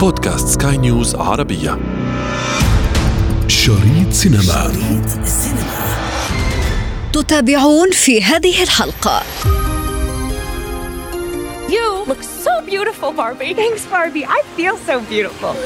[0.00, 1.78] بودكاست سكاي نيوز عربية.
[3.48, 4.42] شريط سينما.
[4.42, 5.98] شريط سينما
[7.12, 9.22] تتابعون في هذه الحلقة.
[11.68, 13.54] You look so beautiful, Barbie.
[13.54, 14.24] Thanks, Barbie.
[14.24, 15.56] I feel so beautiful.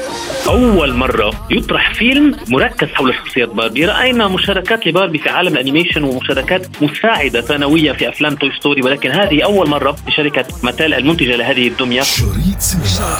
[0.47, 3.85] أول مرة يطرح فيلم مركز حول شخصية باربي.
[3.85, 8.81] رأينا مشاركات لباربي في عالم الأنيميشن ومشاركات مساعدة ثانوية في أفلام توي ستوري.
[8.81, 13.19] ولكن هذه أول مرة لشركة ماتيل المنتجة لهذه الدمية شريط سينما.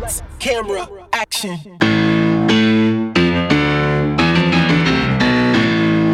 [0.00, 1.58] Lights, camera, action.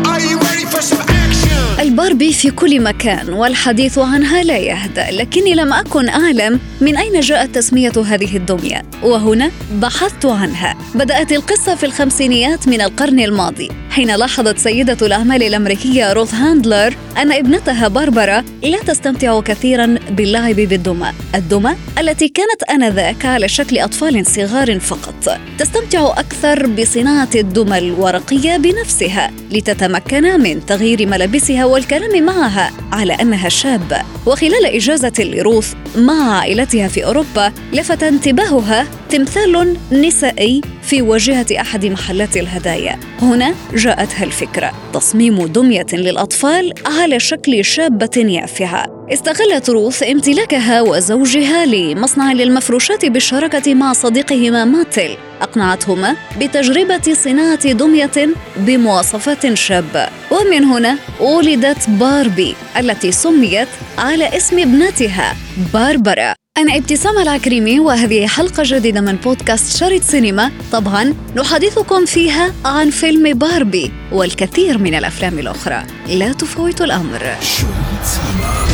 [0.06, 1.80] Are you ready for some action?
[1.80, 7.54] الباربي في كل مكان والحديث عنها لا يهدأ لكني لم أكن أعلم من أين جاءت
[7.54, 14.59] تسمية هذه الدمية وهنا بحثت عنها بدأت القصة في الخمسينيات من القرن الماضي حين لاحظت
[14.59, 22.29] سيدة الأعمال الأمريكية روث هاندلر أن ابنتها باربرا لا تستمتع كثيرا باللعب بالدمى الدمى التي
[22.29, 25.38] كانت آنذاك على شكل أطفال صغار فقط.
[25.59, 34.18] تستمتع أكثر بصناعة الدمى الورقية بنفسها لتتمكن من تغيير ملابسها والكلام معها على أنها شابة.
[34.29, 42.37] وخلال إجازة لروث مع عائلتها في أوروبا لفت انتباهها تمثال نسائي في واجهة أحد محلات
[42.37, 43.01] الهدايا.
[43.23, 44.73] هنا جاءتها الفكرة.
[44.93, 48.98] تصميم دمية للأطفال على شكل شابة يافعة.
[49.12, 55.16] استغلت روث امتلاكها وزوجها لمصنع للمفروشات بالشراكة مع صديقهما ماتل.
[55.42, 65.37] أقنعتهما بتجربة صناعة دمية بمواصفات شابة ومن هنا ولدت باربي التي سميت على اسم ابنتها
[65.75, 66.34] باربرا.
[66.59, 70.50] أنا ابتسام العكريمي وهذه حلقة جديدة من بودكاست شريط سينما.
[70.72, 75.82] طبعا نحدثكم فيها عن فيلم باربي والكثير من الأفلام الأخرى.
[76.09, 77.20] لا تفوتوا الأمر.
[77.41, 78.68] شريط سينما.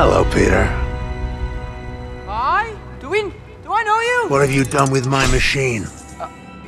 [0.00, 0.64] Hello, Peter.
[2.26, 2.64] Hi?
[3.00, 3.20] Do we?
[3.64, 4.18] Do I know you?
[4.28, 5.86] What have you done with my machine?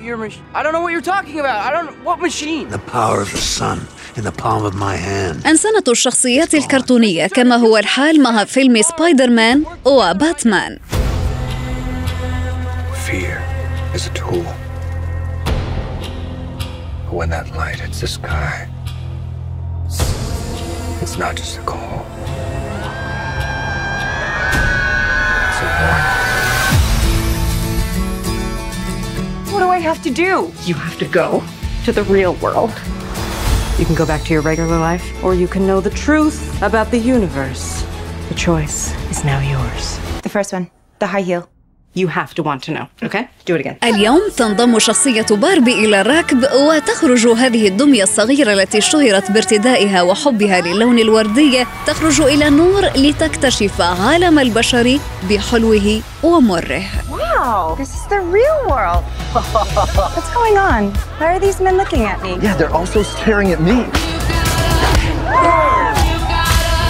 [0.03, 0.45] Your machine.
[0.55, 1.59] I don't know what you're talking about.
[1.67, 1.91] I don't.
[2.05, 2.69] What machine?
[2.69, 3.79] The power of the sun
[4.17, 5.47] in the palm of my hand.
[5.47, 10.79] أنسنة الشخصيات الكرتونية كما هو الحال مع فيلم سبايدر مان وباتمان
[13.07, 13.43] Fear
[13.95, 14.45] is a tool.
[17.05, 18.69] But when that light hits the sky,
[21.03, 22.05] it's not just a call.
[29.90, 30.34] Have to do?
[30.70, 31.28] You have to go
[31.86, 32.74] to the real world.
[33.80, 36.38] You can go back to your regular life, or you can know the truth
[36.70, 37.66] about the universe.
[38.30, 38.78] The choice
[39.14, 39.84] is now yours.
[40.28, 40.66] The first one.
[41.00, 41.50] The high heel.
[41.96, 43.28] You have to want to know, okay?
[43.46, 43.78] Do it again.
[43.84, 51.00] اليوم تنضم شخصية باربي إلى الركب وتخرج هذه الدمية الصغيرة التي اشتهرت بارتدائها وحبها للون
[51.00, 55.00] الوردي تخرج إلى النور لتكتشف عالم البشر
[55.30, 56.84] بحلوه ومره
[57.44, 57.76] Wow.
[57.76, 59.04] This is the real world.
[59.34, 60.94] What's going on?
[61.20, 62.38] Why are these men looking at me?
[62.42, 63.84] Yeah, they're also staring at me.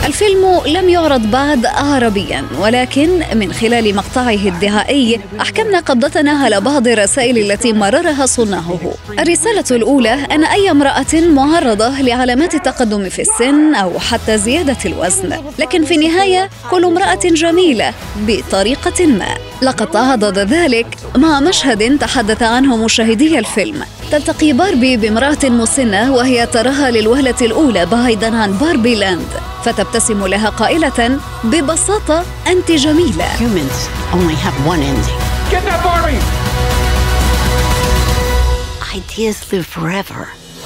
[0.05, 7.37] الفيلم لم يعرض بعد عربيا ولكن من خلال مقطعه الدعائي أحكمنا قبضتنا على بعض الرسائل
[7.51, 14.37] التي مررها صناعه الرسالة الأولى أن أي امرأة معرضة لعلامات التقدم في السن أو حتى
[14.37, 15.37] زيادة الوزن.
[15.59, 17.93] لكن في النهاية كل امرأة جميلة
[18.27, 19.35] بطريقة ما.
[19.61, 23.83] لقد تعاضد ذلك مع مشهد تحدث عنه مشاهدي الفيلم.
[24.11, 29.52] تلتقي باربي بامرأة مسنة وهي تراها للوهلة الأولى بعيدا عن باربي لاند.
[29.65, 33.25] فتبتسم لها قائلة ببساطة أنت جميلة.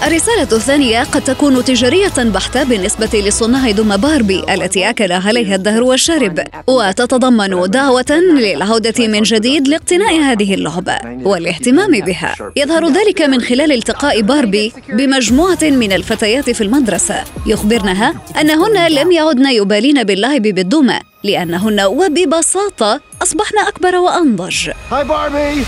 [0.05, 6.39] الرسالة الثانية قد تكون تجارية بحتة بالنسبة لصناع دم باربي التي أكل عليها الدهر والشرب
[6.67, 14.21] وتتضمن دعوة للعودة من جديد لاقتناء هذه اللعبة والاهتمام بها يظهر ذلك من خلال التقاء
[14.21, 23.01] باربي بمجموعة من الفتيات في المدرسة يخبرنها أنهن لم يعدن يبالين باللعب بالدمى لأنهن وببساطة
[23.21, 25.65] أصبحن أكبر وأنضج Hi, Barbie.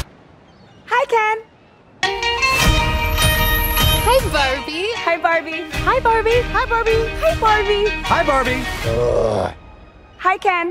[0.91, 1.49] Hi, Ken.
[4.09, 4.87] Hi, Barbie.
[5.05, 5.61] Hi, Barbie.
[5.87, 6.39] Hi, Barbie.
[6.53, 7.01] Hi, Barbie.
[7.23, 7.83] Hi, Barbie.
[8.11, 8.61] Hi, Barbie.
[10.25, 10.67] Hi, Ken.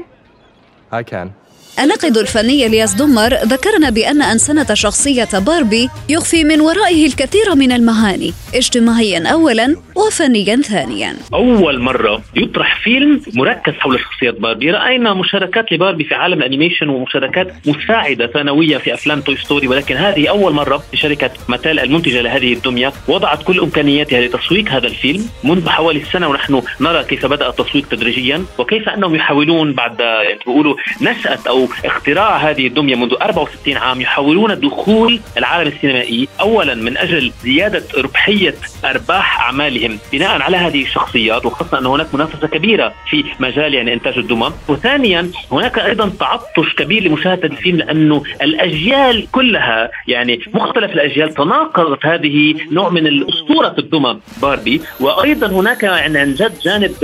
[0.90, 1.30] Hi, Ken.
[1.78, 8.34] الناقد الفني إلياس دمر ذكرنا بأن أنسنة شخصية باربي يخفي من ورائه الكثير من المعاني
[8.54, 11.16] اجتماعيا أولا وفنيا ثانيا.
[11.34, 14.70] أول مرة يطرح فيلم مركز حول شخصية باربي.
[14.70, 19.68] رأينا مشاركات لباربي في عالم الأنيميشن ومشاركات مساعدة ثانوية في أفلام توي ستوري.
[19.68, 25.28] ولكن هذه أول مرة شركة ماتيل المنتجة لهذه الدمية وضعت كل إمكانياتها لتسويق هذا الفيلم.
[25.44, 30.74] منذ حوالي السنة ونحن نرى كيف بدأ التسويق تدريجيا وكيف أنهم يحاولون بعد يعني بيقولوا
[31.02, 36.28] نشأة أو اختراع هذه الدمية منذ 64 عام يحاولون دخول العالم السينمائي.
[36.40, 38.54] اولا من أجل زيادة ربحية
[38.84, 39.48] أرباح
[39.88, 44.52] اعمالهم بناء على هذه الشخصيات وخاصة أن هناك منافسة كبيرة في مجال يعني إنتاج الدمى
[44.68, 52.54] وثانيا هناك أيضا تعطش كبير لمشاهدة الفيلم لأنه الأجيال كلها يعني مختلف الأجيال تناقضت هذه
[52.70, 54.80] نوع من الأسطورة الدمى باربي.
[55.00, 56.94] وأيضا هناك يعني عن جد جانب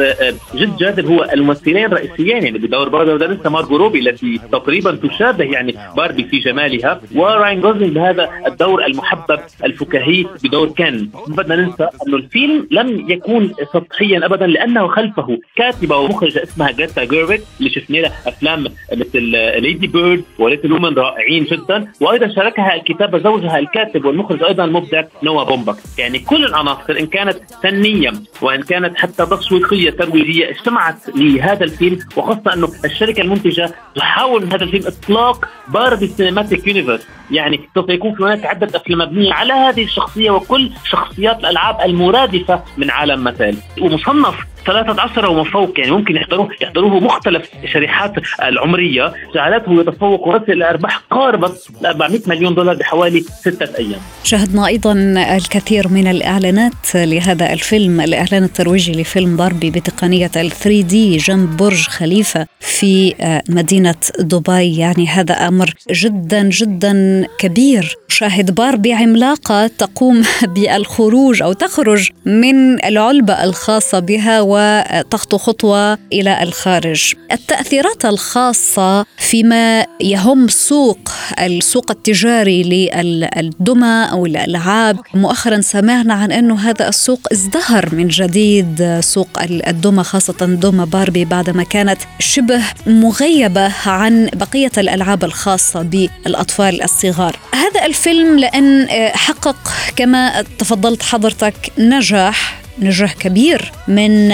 [0.54, 5.74] جدا جاذب هو الممثلين الرئيسيين يعني بدور باربي ودارسة مارغو روبي التي تقريبا تشابه يعني
[5.96, 7.00] باربي في جمالها.
[7.14, 11.08] وراين غوسلينغ بهذا الدور المحبب الفكاهي بدور كين.
[11.28, 17.04] ما بدنا ننسى أنه الفيلم لم يكون سطحيا ابدا لأنه خلفه كاتبة ومخرجة اسمها غريتا
[17.04, 19.22] غيرويغ اللي شفنا لها أفلام مثل
[19.60, 21.92] ليدي بيرد وليتل ويمن رائعين جدا.
[22.00, 25.76] وأيضا شاركها الكتابة زوجها الكاتب والمخرج أيضا المبدع نوا بومباك.
[25.98, 28.12] يعني كل العناصر إن كانت فنية
[28.42, 31.98] وإن كانت حتى تسويقية ترويجية اجتمعت لهذا الفيلم.
[32.16, 37.06] وخاصة أنه الشركة المنتجة تحاول من هذا الفيلم إطلاق باربي cinematic universe.
[37.30, 42.62] يعني سوف يكون في هناك عدة أفلام مبنية على هذه الشخصية وكل شخصيات الألعاب المرادفة
[42.76, 44.34] من عالم ماتيل ومصنف
[44.66, 48.12] 13 وما فوق يعني ممكن يحضروه يحضروه مختلف الشريحات
[48.42, 51.52] العمرية جعلته يتفوق ويصل إلى أرباح قاربت
[51.84, 54.00] 400 مليون دولار بحوالي ستة أيام.
[54.24, 54.92] شاهدنا أيضا
[55.36, 61.86] الكثير من الإعلانات لهذا الفيلم، الإعلان الترويجي لفيلم باربي بتقنية ال 3 دي جنب برج
[61.86, 63.14] خليفة في
[63.48, 67.96] مدينة دبي، يعني هذا أمر جدا جدا كبير.
[68.08, 70.22] شاهد باربي عملاقة تقوم
[70.54, 77.14] بالخروج أو تخرج من العلبة الخاصة بها وتخطو خطوة إلى الخارج.
[77.32, 81.10] التأثيرات الخاصة فيما يهم سوق
[81.40, 89.28] السوق التجاري للدمى أو الألعاب، مؤخرا سمعنا عن أنه هذا السوق ازدهر من جديد سوق
[89.42, 97.38] الدمى خاصة دمى باربي بعدما كانت شبه مغيبة عن بقية الألعاب الخاصة بالأطفال الصغار.
[97.54, 99.56] هذا الفيلم لأن حقق
[99.96, 104.30] كما تفضلت حضرتك نجاح نجاح كبير من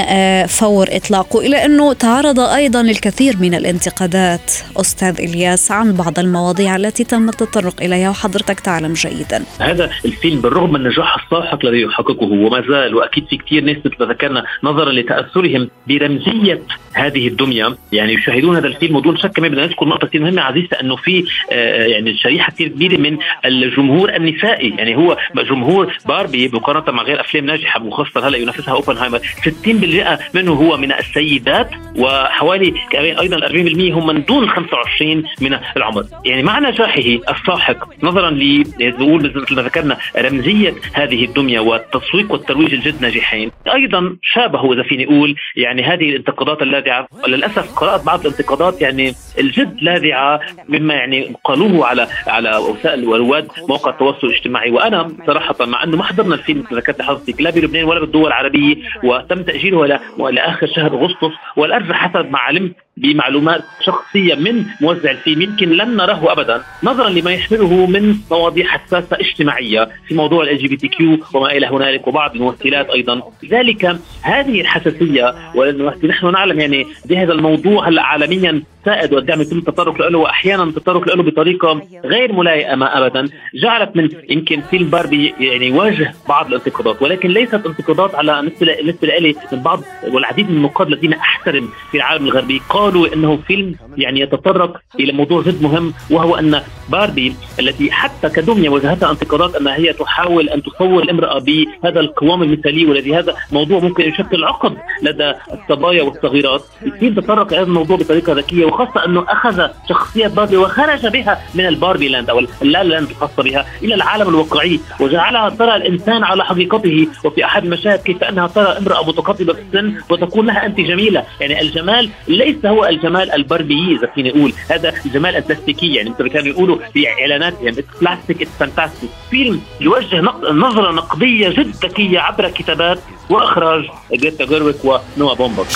[0.47, 4.53] فور إطلاقه إلى أنه تعرض أيضا للكثير من الانتقادات.
[4.77, 9.45] أستاذ إلياس عن بعض المواضيع التي تم التطرق إليها وحضرتك تعلم جيدا.
[9.61, 14.11] هذا الفيلم بالرغم من النجاح الساحق الذي يحققه وما زال وأكيد في كثير ناس مثل
[14.11, 16.63] ذكرنا نظرا لتأثرهم برمزية
[16.93, 17.77] هذه الدمية.
[17.93, 21.25] يعني يشاهدون هذا الفيلم ودون شك كمان بدنا نذكر نقطة كثير مهمة عزيزة أنه في
[21.51, 24.75] يعني شريحة كثير كبيرة من الجمهور النسائي.
[24.79, 29.19] يعني هو جمهور باربي مقارنة مع غير أفلام ناجحة وخاصة هلا ينافسها أوبنهايمر.
[29.19, 36.05] 60% منه هو من السيدات وحوالي أيضا 40% هم من دون 25 من العمر.
[36.25, 37.00] يعني مع نجاحه
[37.31, 43.50] الساحق نظرا ل نقول مثل ما ذكرنا رمزية هذه الدمية والتسويق والترويج الجد ناجحين.
[43.75, 47.09] أيضا شابه إذا فيني أقول يعني هذه الانتقادات اللاذعة.
[47.29, 53.91] للأسف قرأت بعض الانتقادات يعني الجد لاذعة مما يعني قالوه على على وسائل ورواد مواقع
[53.91, 54.71] التواصل الاجتماعي.
[54.71, 59.43] وأنا صراحة مع أنه ما حضرنا الفيلم ذكرت حضرتك لا بلبنان ولا بالدول العربية وتم
[59.43, 59.87] تاجيله
[60.31, 66.33] لآخر شهر أغسطس والارجح حسب ما علمت بمعلومات شخصية من موزع الفيلم يمكن لن نراه
[66.33, 72.07] أبدا نظرا لما يحمله من مواضيع حساسة اجتماعية في موضوع ال LBTQ وما إلى هنالك
[72.07, 73.23] وبعض الممثلات أيضا.
[73.43, 80.19] لذلك هذه الحساسية ونحن نعلم يعني بهذا الموضوع هلأ عالميا سائد والدعم يتم التطرق له
[80.19, 83.29] واحيانا التطرق له بطريقة غير ملائمة ابدا.
[83.55, 89.35] جعلت من يمكن فيلم باربي يعني يواجه بعض الانتقادات ولكن ليست انتقادات على بالنسبة لي
[89.53, 92.61] من بعض والعديد من النقاد الذين أحترم في العالم الغربي.
[92.81, 98.69] قالوا إنه فيلم يعني يتطرق إلى موضوع جد مهم وهو أن باربي التي حتى كدمية
[98.69, 104.09] واجهتها انتقادات أنها هي تحاول أن تصور الامراه بهذا القوام المثالي والذي هذا موضوع ممكن
[104.09, 106.63] يشكل عقد لدى الصبايا والصغيرات.
[106.83, 111.67] الفيلم تطرق إلى هذا الموضوع بطريقة ذكية؟ وخاصة أنه أخذ شخصيه باربي وخرج بها من
[111.67, 115.77] ال Barbie Land أو ال La La Land الخاصة بها إلى العالم الواقعي وجعلها ترى
[115.77, 117.07] الإنسان على حقيقته.
[117.25, 121.25] وفي أحد المشاهد كيف أنها ترى امرأة متقدمه في السن وتقول لها أنت جميلة.
[121.41, 126.47] يعني الجمال ليس هو الجمال الباربي إذا فيني أقول هذا الجمال البلاستيكي يعني مثل كانوا
[126.49, 130.21] يقولوا في اعلاناتهم يعني plastic it's fantastic فيلم يوجه
[130.53, 132.99] نظرة نقدية جد ذكية عبر كتابات
[133.31, 135.67] وإخراج جريتا جيرويك ونوا بومبك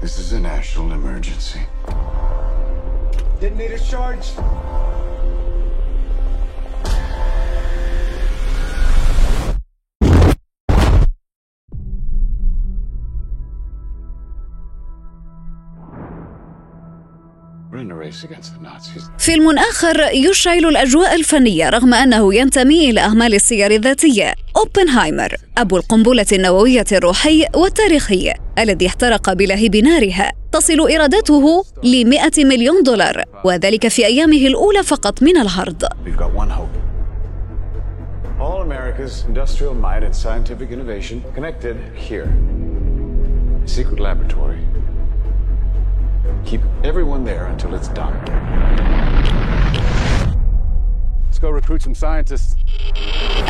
[0.00, 1.60] This is a national emergency.
[3.40, 4.26] Detonator charge.
[19.18, 26.26] فيلم آخر يشعل الأجواء الفنية رغم أنه ينتمي إلى أعمال السير الذاتية أوبنهايمر أبو القنبلة
[26.32, 34.06] النووية الروحي والتاريخي الذي احترق بلهيب نارها تصل إيراداته ل 100 مليون دولار وذلك في
[34.06, 36.74] أيامه الأولى فقط من العرض We've got one hope.
[38.40, 41.76] All America's industrial might and scientific innovation connected
[42.08, 42.28] here.
[43.64, 44.60] A secret laboratory.
[46.44, 48.14] Keep everyone there until it's done.
[51.26, 52.54] Let's go recruit some scientists.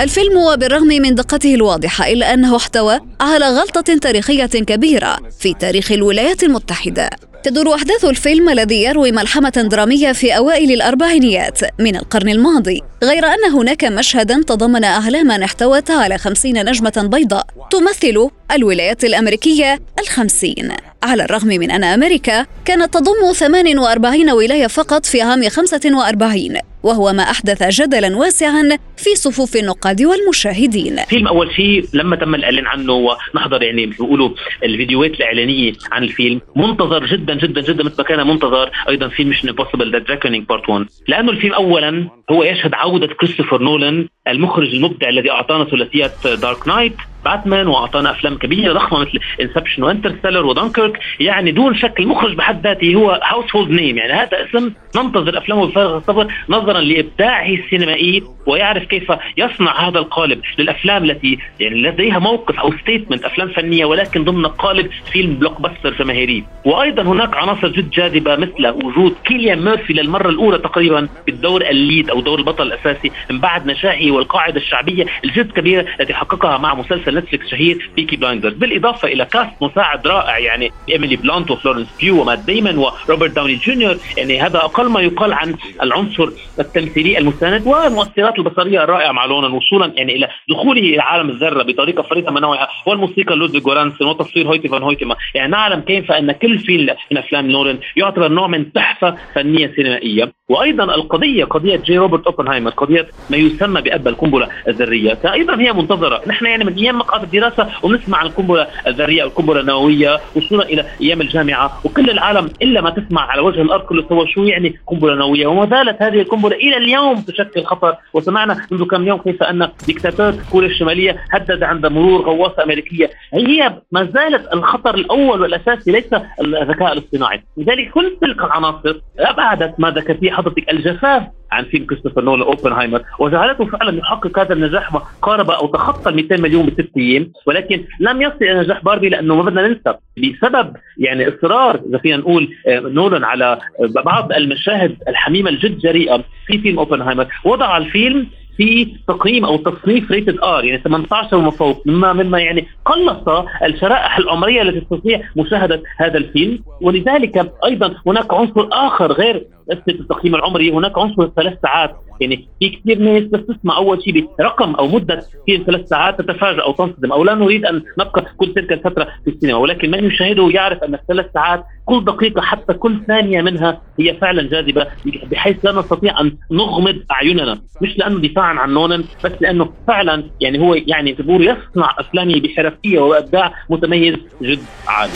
[0.01, 6.43] الفيلم وبالرغم من دقته الواضحة إلا أنه احتوى على غلطة تاريخية كبيرة في تاريخ الولايات
[6.43, 7.11] المتحدة
[7.43, 13.53] تدور أحداث الفيلم الذي يروي ملحمة درامية في أوائل الأربعينيات من القرن الماضي غير أن
[13.55, 20.73] هناك مشهدا تضمن أعلاما احتوت على خمسين نجمة بيضاء تمثل الولايات الأمريكية الخمسين.
[21.03, 27.23] على الرغم من أن أمريكا كانت تضم 48 ولاية فقط في عام 45 وهو ما
[27.23, 30.97] أحدث جدلا واسعا في صفوف النقاد والمشاهدين.
[30.97, 34.31] فيلم أول شيء لما تم الإعلان عنه ونحضر يعني بيقولوا
[34.65, 39.45] الفيديوهات الإعلانية عن الفيلم منتظر جدا جدا جدا مثل ما كان منتظر أيضا فيلم Mission
[39.45, 45.09] Impossible Dead Reckoning Part 1 لأنه الفيلم اولا هو يشهد عودة كريستوفر نولان المخرج المبدع
[45.09, 46.95] الذي اعطانا ثلاثيات Dark Knight
[47.29, 52.35] باتمان وأعطانا أفلام كبيرة ضخمة مثل Inception و Interstellar و Dunkirk يعني دون شك المخرج
[52.35, 58.23] بحد ذاته هو household name يعني هذا اسم ننتظر أفلامه بفارغ الصبر نظرا لإبداعه السينمائي
[58.47, 64.25] ويعرف كيف يصنع هذا القالب للأفلام التي يعني لديها موقف أو statement أفلام فنية ولكن
[64.25, 70.29] ضمن قالب فيلم blockbuster جماهيري وأيضا هناك عناصر جد جاذبة مثل وجود كيليان ميرفي للمرة
[70.29, 75.53] الأولى تقريبا بالدور ال lead أو دور البطل الأساسي من بعد نجاحه والقاعدة الشعبية الجد
[75.53, 78.55] كبيرة التي حققها مع مسلسل نتفلكس شهير Peaky Blinders.
[78.55, 83.97] بالإضافة إلى cast مساعد رائع يعني إيميلي بلانت وفلورنس بيو ومات ديمون وروبرت داوني جونيور.
[84.17, 89.93] يعني هذا أقل ما يقال عن العنصر التمثيلي المستند والمؤثرات البصرية الرائعة مع نولان وصولا
[89.97, 92.69] يعني إلى دخوله إلى عالم الذرة بطريقة فريده من نوعها.
[92.87, 97.51] والموسيقى لودفيج جورانسن وتصوير هويتي فان هويتيما يعني نعلم كيف أن كل فيلم من أفلام
[97.51, 100.33] نولان يعتبر نوع من تحفة فنية سينمائية.
[100.49, 105.19] وأيضا القضية قضية جي روبرت أوبنهايمر قضية ما يسمى بأب القنبلة الذرية.
[105.33, 106.23] أيضا هي منتظرة.
[106.27, 110.85] نحن يعني من أيام مقعد الدراسة ونسمع عن القنبلة الذرية أو القنبلة النووية وصولا إلى
[111.01, 115.15] أيام الجامعة وكل العالم إلا ما تسمع على وجه الأرض كله هو شو يعني قنبلة
[115.15, 115.47] نووية.
[115.47, 117.97] وما زالت هذه القنبلة إلى اليوم تشكل خطر.
[118.15, 123.11] وسمعنا منذ كم يوم كيف أن دكتاتور كوريا الشمالية هدد عند مرور غواصة أمريكية.
[123.35, 127.43] هي ما زالت الخطر الأول والأساسي ليس الذكاء الاصطناعي.
[127.57, 133.03] لذلك كل تلك العناصر أبعدت ما ذكرت فيه حضرتك الجفاف عن فيلم كريستوفر نولان أوبنهايمر.
[133.19, 138.23] وجعلته فعلا يحقق هذا النجاح وقارب أو تخطى ال 200 مليون بست أيام ولكن لم
[138.23, 142.81] يصل إلى نجاح باربي لأنه ما بدنا ننسى بسبب يعني إصرار إذا فينا نقول آه،
[142.81, 143.59] نولان على
[144.05, 147.27] بعض المشاهد الحميمة الجد جريئة في فيلم أوبنهايمر.
[147.45, 148.27] وضع الفيلم
[148.59, 153.29] في تقييم أو تصنيف rated R يعني 18 وما فوق مما مما يعني قلص
[153.65, 156.63] الشرائح العمرية التي تستطيع مشاهدة هذا الفيلم.
[156.81, 161.97] ولذلك أيضا هناك عنصر آخر غير التقييم العمري هناك عنصر الثلاث ساعات.
[162.21, 166.63] يعني في كثير ناس بس تسمع أول شيء برقم أو مدة فيلم ثلاث ساعات تتفاجأ
[166.63, 169.59] أو تنصدم أو لا نريد أن نبقى كل تلك الفترة في السينما.
[169.59, 174.49] ولكن من يشاهده يعرف أن الثلاث ساعات كل دقيقة حتى كل ثانية منها هي فعلا
[174.49, 174.87] جاذبة
[175.31, 180.59] بحيث لا نستطيع أن نغمض أعيننا مش لأنه دفاعا عن نونن بس لأنه فعلا يعني
[180.61, 185.13] هو يعني تقول يصنع افلامه بحرفية وأبداع متميز جد عالي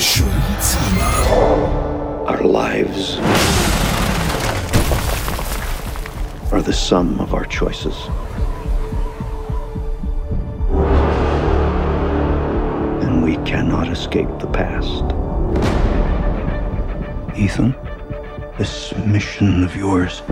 [2.33, 3.03] Our lives
[6.55, 7.97] are the sum of our choices.
[13.05, 15.05] And we cannot escape the past.
[17.37, 17.75] Ethan,
[18.59, 20.23] this mission of yours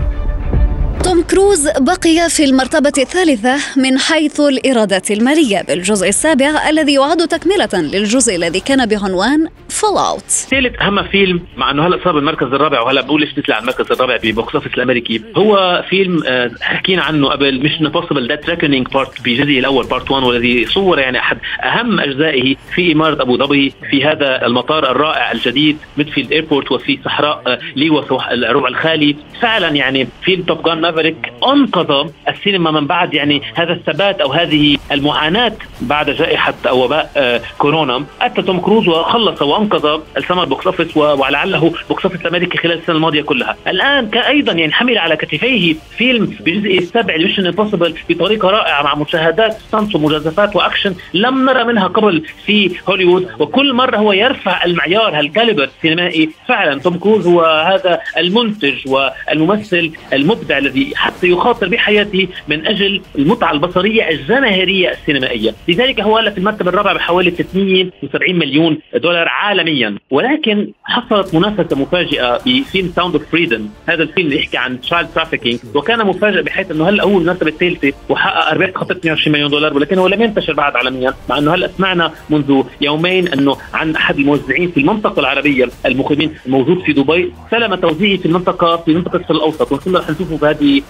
[1.23, 8.35] كروز بقي في المرتبة الثالثة من حيث الإيرادات المالية بالجزء السابع الذي يعد تكملة للجزء
[8.35, 13.21] الذي كان بعنوان Fallout ثالث أهم فيلم مع إنه هلا صار بالمركز الرابع وهلا بقول
[13.21, 15.21] ليش على المركز الرابع ب box office الأمريكي.
[15.37, 20.23] هو فيلم آه، حكينا عنه قبل Mission Impossible Dead Reckoning Part بجزئه الأول Part 1
[20.23, 25.77] والذي صور يعني أحد أهم أجزائه في إمارة أبو ظبي في هذا المطار الرائع الجديد
[25.97, 29.15] Midfield Airport وفي صحراء آه، ليوا الربع الخالي.
[29.41, 31.10] فعلا يعني فيلم Top Gun Maverick
[31.47, 37.41] أنقذ السينما من بعد يعني هذا الثبات أو هذه المعاناة بعد جائحة أو وباء آه،
[37.57, 38.05] كورونا.
[38.21, 42.77] أتى توم كروز وخلص وأنقذ انقذ ال summer box office ولعله box office الامريكي خلال
[42.77, 43.55] السنة الماضية كلها.
[43.67, 48.95] الآن كايضا يعني حمل على كتفيه فيلم بجزء السابع ل Mission Impossible بطريقة رائعة مع
[48.95, 53.27] مشاهدات stunts ومجازفات وأكشن لم نرى منها قبل في هوليوود.
[53.39, 59.91] وكل مرة هو يرفع المعيار هال caliber السينمائي فعلا توم كروز هو هذا المنتج والممثل
[60.13, 65.55] المبدع الذي حتى يخاطر بحياته من أجل المتعة البصرية الجماهيرية السينمائية.
[65.67, 69.97] لذلك هو في المرتبه الرابعه بحوالي 670 مليون دولار عالميا.
[70.11, 75.59] ولكن حصلت منافسة مفاجئة بفيلم Sound of Freedom هذا الفيلم اللي يحكي عن child trafficking
[75.75, 80.09] وكان مفاجئ بحيث إنه هلا هو المرتبه الثالثه وحقق ارباح تخطى 22 مليون دولار ولكنه
[80.09, 81.13] لم ينتشر بعد عالميا.
[81.29, 86.79] مع إنه هلا سمعنا منذ يومين إنه عن أحد الموزعين في المنطقة العربية المقيمين الموجود
[86.79, 89.71] في دبي سلم توزيعه في المنطقة في منطقة الشرق الأوسط.
[89.71, 90.37] ونحن رح نشوفه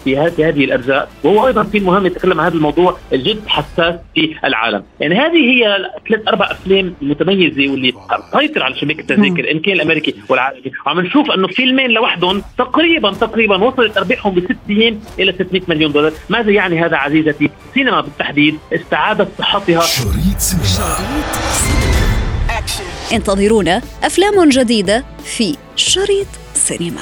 [0.03, 1.09] في هذه في هذه الأجزاء.
[1.23, 4.83] وهو أيضا فيلم مهم يتكلم عن هذا الموضوع الجد حساس في العالم.
[4.99, 7.93] يعني هذه هي ثلاث أربع أفلام متميزة واللي
[8.33, 13.63] تسيطر على شباك التذاكر إن كان الأمريكي والعالمي وعم نشوف إنه فيلمين لوحدهم تقريبا تقريبا
[13.63, 16.11] وصلت أرباحهم بست أيام إلى 600 مليون دولار.
[16.29, 19.81] ماذا يعني هذا عزيزتي؟ سينما بالتحديد استعادت صحتها.
[19.81, 20.97] شريط سينما.
[23.13, 27.01] انتظرونا أفلام جديدة في شريط سينما.